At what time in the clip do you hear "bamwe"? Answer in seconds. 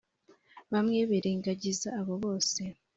0.73-0.99